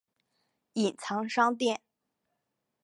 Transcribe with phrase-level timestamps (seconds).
[0.73, 1.79] 隐藏商店